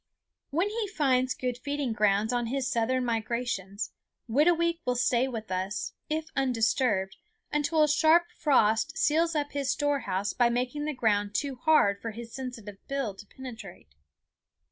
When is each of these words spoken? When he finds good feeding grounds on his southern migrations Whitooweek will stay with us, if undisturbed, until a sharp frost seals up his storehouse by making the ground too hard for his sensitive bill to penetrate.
When 0.49 0.67
he 0.71 0.87
finds 0.87 1.35
good 1.35 1.59
feeding 1.59 1.93
grounds 1.93 2.33
on 2.33 2.47
his 2.47 2.67
southern 2.67 3.05
migrations 3.05 3.91
Whitooweek 4.27 4.79
will 4.83 4.95
stay 4.95 5.27
with 5.27 5.51
us, 5.51 5.93
if 6.09 6.29
undisturbed, 6.35 7.17
until 7.53 7.83
a 7.83 7.87
sharp 7.87 8.31
frost 8.35 8.97
seals 8.97 9.35
up 9.35 9.51
his 9.51 9.69
storehouse 9.69 10.33
by 10.33 10.49
making 10.49 10.85
the 10.85 10.95
ground 10.95 11.35
too 11.35 11.53
hard 11.53 12.01
for 12.01 12.09
his 12.13 12.33
sensitive 12.33 12.79
bill 12.87 13.13
to 13.13 13.27
penetrate. 13.27 13.89